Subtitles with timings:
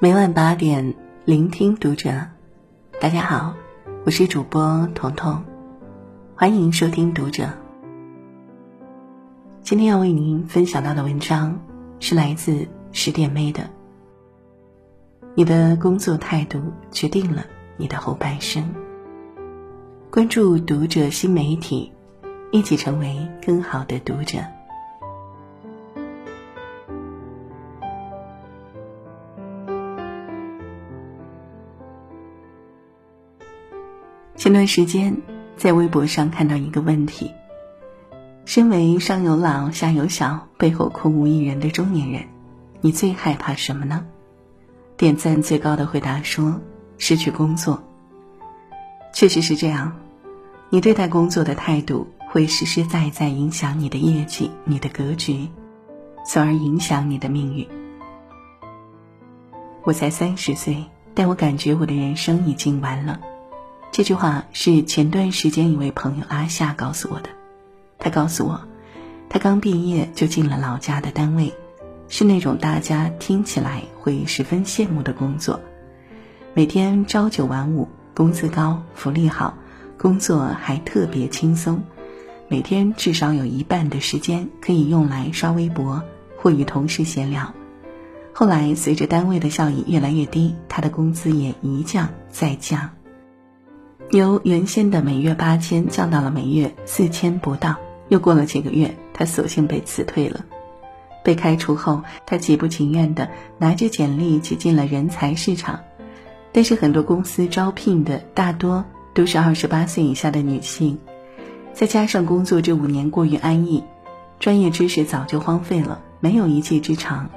[0.00, 2.24] 每晚八点，聆听读者。
[3.00, 3.52] 大家好，
[4.04, 5.42] 我是主播彤彤，
[6.36, 7.48] 欢迎收听读者。
[9.60, 11.60] 今天要为您分享到的文章
[11.98, 13.68] 是来自十点妹的。
[15.34, 16.62] 你的工作态度
[16.92, 17.44] 决定了
[17.76, 18.72] 你的后半生。
[20.12, 21.92] 关注读者新媒体，
[22.52, 24.38] 一起成为更好的读者。
[34.38, 35.16] 前段时间，
[35.56, 37.32] 在微博上看到一个问题：
[38.44, 42.22] 身为上有老下有小、背后空无一人的中年人，
[42.80, 44.06] 你最害怕什么呢？
[44.96, 46.60] 点赞最高的回答说：
[46.98, 47.82] 失去工作。
[49.12, 49.92] 确实是这样，
[50.70, 55.48] 你对待工作的态度会实实在在影响你的业绩、你的格局，
[56.24, 57.66] 从而影响你的命运。
[59.82, 63.18] 我才三十岁，但我感觉我的人生已经完了。
[63.98, 67.30] 这句话是前段时间一位朋友阿夏告诉我的。
[67.98, 68.60] 他告诉我，
[69.28, 71.52] 他刚毕业就进了老家的单位，
[72.08, 75.58] 是那种大家听起来会十分羡慕的工作，
[76.54, 79.58] 每天朝九晚五，工资高，福利好，
[79.98, 81.82] 工作还特别轻松，
[82.46, 86.04] 每天至少有一半的时间可以用来刷微博
[86.36, 87.52] 或与同事闲聊。
[88.32, 92.90] 后来随着单位的效益越来越低，他的工资也一降再降。
[94.10, 97.76] 由原先的每月八千降到了每月四千不到，
[98.08, 100.46] 又过了几个月，他索性被辞退了。
[101.22, 103.28] 被开除后，他极不情愿地
[103.58, 105.80] 拿着简历挤进了人才市场，
[106.52, 110.98] 但是很多公司招聘的大多都是二十八岁以下的女性，
[111.74, 113.84] 再加上工作这五年过于安逸，
[114.40, 117.28] 专业知识早就荒废了，没有一技之长，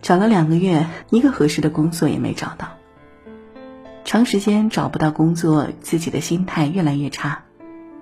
[0.00, 2.68] 找了两个月，一个合适的工作也没找到。
[4.04, 7.44] 长时间找不到工作，自己的心态越来越差，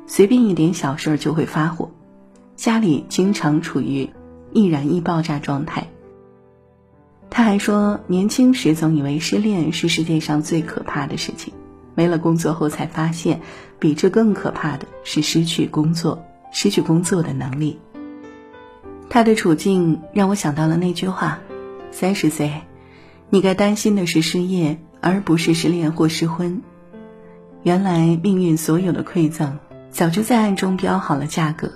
[0.06, 1.90] 随便一点小事就会发火，
[2.56, 4.10] 家里经常处于
[4.52, 5.86] 易燃易爆炸状态。
[7.28, 11.52] 他还说，年轻时总以为失恋是世界上最可怕的事情，
[11.94, 13.40] 没了工作后才发现，
[13.78, 17.78] 比这更可怕的是失去工作，失去工作的能力。
[19.08, 21.38] 他的处境让我想到了那句话：
[21.92, 22.62] 三十岁，
[23.28, 24.78] 你该担心的是失业。
[25.00, 26.62] 而不是失恋或失婚。
[27.62, 29.58] 原来命运所有的馈赠，
[29.90, 31.70] 早就在暗中标好了价格。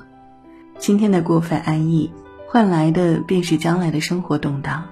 [0.78, 2.10] 今天的过分安逸，
[2.46, 4.84] 换来的便是将来的生活动荡。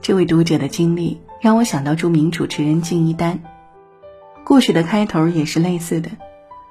[0.00, 3.40] 这位读者的经历让我想到著名主持人敬一丹。
[4.44, 6.10] 故事的开头也是类似的。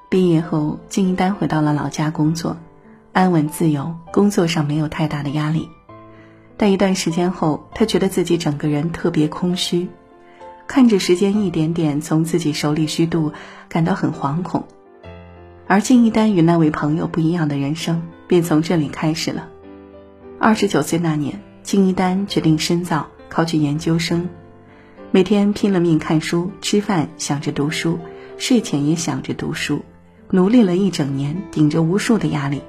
[0.08, 2.56] 毕业后，敬一丹回到了老家工作，
[3.12, 5.68] 安稳自由，工作上没有太大的压力。
[6.56, 9.88] 但一段时间后，他觉得自己整个人特别空虚。
[10.70, 13.32] 看着时间一点点从自己手里虚度，
[13.68, 14.68] 感到很惶恐。
[15.66, 19.48] 而敬一丹与那位朋友不一样的人生，便从这里开始了。
[20.38, 24.28] 二十九岁那年，敬一丹决定深造，考取研究生，
[25.10, 27.98] 每天拼了命看书，吃饭想着读书，
[28.38, 29.84] 睡前也想着读书，
[30.30, 32.62] 努力了一整年，顶着无数的压力，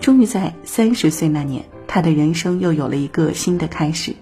[0.00, 4.16] 终于在三十岁那年，他的人生又有了一个新的开始。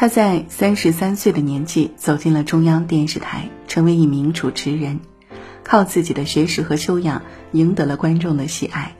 [0.00, 5.00] 他在三十三岁的年纪走进了中央电视台，成为一名主持人，
[5.64, 8.94] 靠自己的学识和修养赢得了观众的喜爱。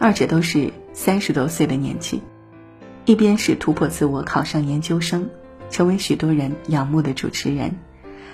[0.00, 2.22] 二者都是三十多岁的年纪，
[3.04, 5.28] 一边是突破自我考上研究生，
[5.70, 7.76] 成为许多人仰慕的主持人，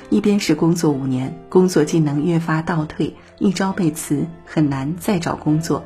[0.09, 5.84] 一边是工作五年，工作技能越发倒退，一朝被辞很难再找工作。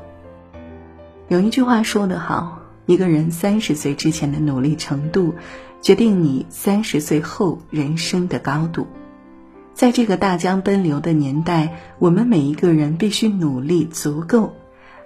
[1.26, 5.34] 有一句话说得好，一个人三十岁之前的努力程度。
[5.80, 8.86] 决定你三十岁后人生的高度，
[9.72, 14.54] 在这个大江奔流的年代，我们每一个人必须努力足够。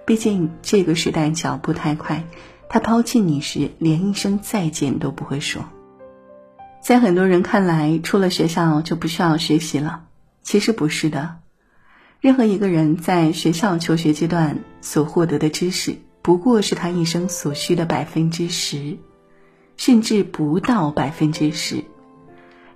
[0.05, 2.25] 毕竟这个时代脚步太快，
[2.69, 5.65] 他抛弃你时连一声再见都不会说。
[6.83, 10.05] 在很多人看来，出了学校就不需要学习了，
[10.43, 11.37] 其实不是的。
[12.21, 18.99] 任何一个人在学校求学阶段所获得的知识，不过是他一生所需的百分之十。
[19.77, 21.85] 甚至不到百分之十，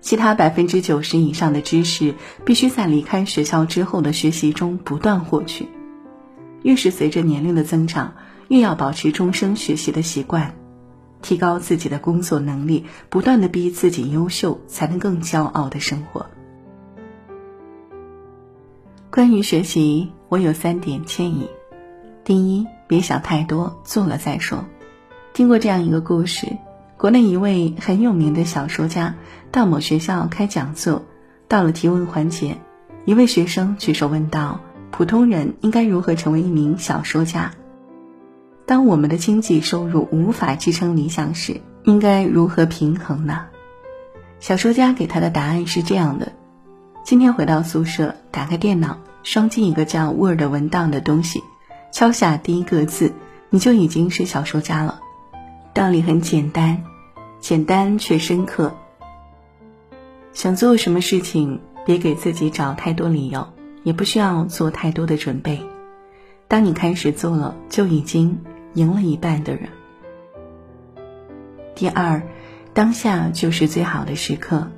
[0.00, 2.14] 其他百分之九十以上的知识
[2.44, 5.66] 必须在离开学校之后的学习中不断获取。
[6.62, 8.14] 越是随着年龄的增长，
[8.48, 10.54] 越要保持终生学习的习惯，
[11.22, 16.26] 提高自己的工作能力，不断的逼自己优秀，才能更骄傲的生活。
[19.10, 21.48] 关于学习，我有三点建议：
[22.24, 24.64] 第一，别想太多，做了再说。
[25.32, 26.46] 听过这样一个故事。
[26.98, 29.14] 国内一位很有名的小说家
[29.52, 31.04] 到某学校开讲座，
[31.46, 32.58] 到了提问环节，
[33.04, 34.58] 一位学生举手问道
[34.90, 37.52] ：“普通人应该如何成为一名小说家？
[38.66, 43.46] 当我们的经济收入无法支撑理想时，应该如何平衡呢？”
[44.40, 46.32] 小说家给他的答案是这样的：
[47.04, 51.44] 今天回到宿舍，打开电脑，双击一个叫 Word 文档的东西，
[51.92, 53.12] 敲下第一个字，
[53.50, 55.02] 你就已经是小说家了。
[55.74, 56.82] 道理很简单，
[57.40, 58.74] 简单却深刻。
[60.32, 63.46] 想做什么事情，别给自己找太多理由，
[63.84, 65.60] 也不需要做太多的准备。
[66.48, 68.40] 当你开始做了，就已经
[68.74, 69.68] 赢了一半的人。
[71.74, 72.22] 第二，
[72.72, 74.68] 当下就是最好的时刻。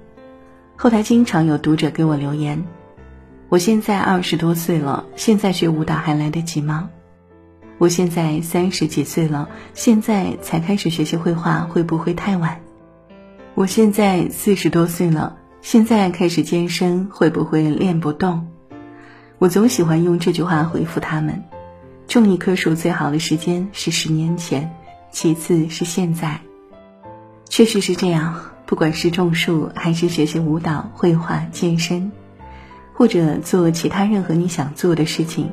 [0.77, 2.65] 后台经常有读者给我留言
[3.49, 6.91] ：“我现在二十多岁了，现在学舞蹈还来得及吗？”
[7.81, 12.61] 我现在三十几岁了，现在才开始学习绘画，会不会太晚？
[13.55, 18.47] 我现在四十多岁了，现在开始健身，会不会练不动？
[19.39, 21.43] 我总喜欢用这句话回复他们：
[22.07, 24.71] 种一棵树最好的时间是十年前，
[25.11, 26.39] 其次是现在。
[27.49, 32.13] 确实是这样，不管是种树，还是学习舞蹈、绘画、健身，
[32.93, 35.51] 或者做其他任何你想做的事情。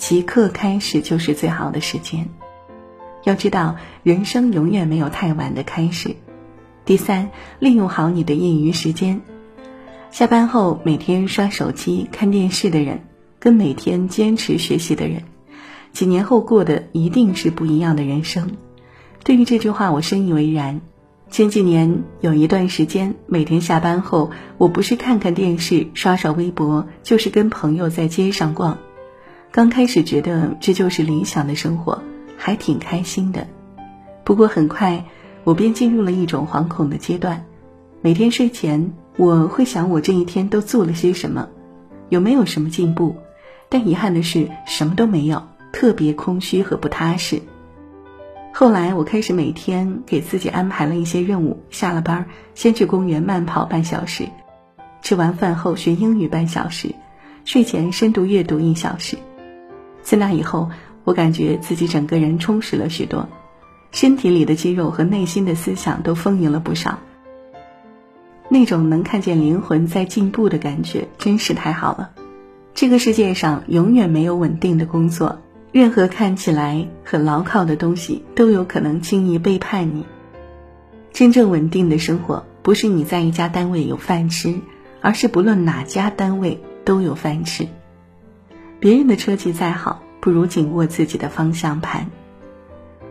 [0.00, 2.26] 即刻开始就是最好的时间。
[3.22, 6.16] 要知道，人生永远没有太晚的开始。
[6.86, 9.20] 第三，利用好你的业余时间。
[10.10, 13.02] 下班后每天刷手机、看电视的人，
[13.38, 15.22] 跟每天坚持学习的人，
[15.92, 18.56] 几年后过的一定是不一样的人生。
[19.22, 20.80] 对于这句话，我深以为然。
[21.30, 28.78] 前几年有一段时间，每天下班后，我不是看看电视、刷刷微博，就是跟朋友在街上逛。
[29.52, 32.00] 刚开始觉得这就是理想的生活，
[32.36, 33.48] 还挺开心的。
[34.22, 35.04] 不过很快，
[35.42, 37.44] 我便进入了一种惶恐的阶段。
[38.00, 41.48] 每天睡前，我会想我这一天都做了些什么，
[42.10, 43.16] 有没有什么进步。
[43.68, 45.42] 但遗憾的是，什么都没有，
[45.72, 47.42] 特别空虚和不踏实。
[48.52, 54.26] 后来，我开始每天给自己安排了一些任务：下了班，先去公园慢跑半小时；
[55.02, 56.94] 吃完饭后学英语半小时；
[57.44, 59.18] 睡前深度阅读一小时。
[60.10, 60.68] 自那以后，
[61.04, 63.28] 我感觉自己整个人充实了许多，
[63.92, 66.98] 身体里的肌肉和内心的思想都丰盈了不少。
[68.48, 72.10] 那种能看见灵魂在进步的感觉，真是太好了。
[72.74, 75.38] 这个世界上永远没有稳定的工作，
[75.70, 80.04] 任何看起来很牢靠的东西都有可能轻易背叛你。
[81.12, 84.56] 真正稳定的生活，不是你在一家单位有饭吃，
[85.00, 87.68] 而是不论哪家单位都有饭吃。
[88.80, 92.10] 别人的车技再好，不如紧握自己的方向盘。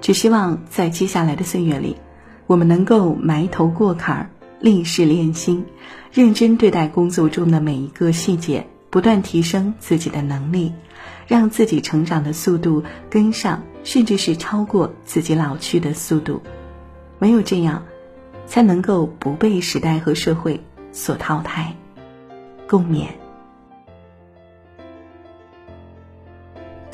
[0.02, 1.96] 只希望在接下来的岁月里，
[2.48, 4.30] 我们能够埋头过坎儿，
[4.60, 5.64] 立誓练心，
[6.12, 10.74] 认真对待工作中的每一个细节，不断提升自己的能力，
[11.28, 16.42] 让自己成长的速度跟上，甚至是超过自己老去的速度。
[17.20, 17.84] 唯有这样，
[18.48, 20.60] 才能够不被时代和社会
[20.92, 21.76] 所淘汰。
[22.68, 23.06] 共勉。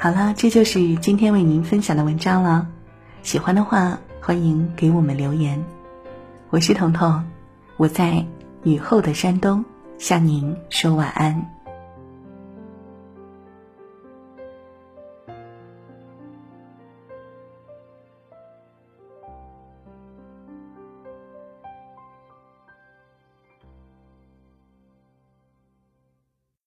[0.06, 2.68] 好了，这就是今天为您分享的文章了。
[3.24, 5.66] 喜欢的话，欢迎给我们留言。
[6.52, 7.24] 我是彤彤，
[7.76, 8.24] 我在
[8.62, 9.66] 雨后的山东
[9.98, 11.50] 向您说晚安。